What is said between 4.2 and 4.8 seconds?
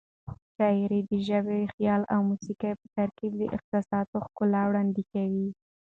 ښکلا